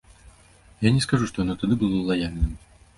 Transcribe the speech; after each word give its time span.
Я 0.87 0.93
не 0.97 1.03
скажу, 1.07 1.23
што 1.31 1.37
яно 1.47 1.59
тады 1.63 1.73
было 1.85 2.05
лаяльным. 2.13 2.63